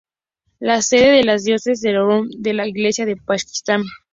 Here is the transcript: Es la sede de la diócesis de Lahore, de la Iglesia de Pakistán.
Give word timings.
Es 0.59 0.67
la 0.67 0.81
sede 0.81 1.11
de 1.17 1.23
la 1.23 1.35
diócesis 1.37 1.79
de 1.81 1.91
Lahore, 1.91 2.27
de 2.39 2.53
la 2.55 2.65
Iglesia 2.67 3.05
de 3.05 3.17
Pakistán. 3.17 3.83